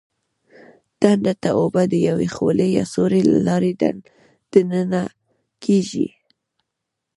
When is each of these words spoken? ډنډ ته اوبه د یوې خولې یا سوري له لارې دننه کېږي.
ډنډ 0.99 1.25
ته 1.41 1.49
اوبه 1.59 1.83
د 1.91 1.93
یوې 2.07 2.27
خولې 2.35 2.67
یا 2.77 2.83
سوري 2.93 3.21
له 3.31 3.39
لارې 3.47 3.71
دننه 4.51 5.01
کېږي. 5.63 6.07